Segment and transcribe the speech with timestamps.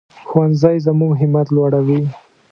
[0.27, 2.01] ښوونځی زموږ همت لوړوي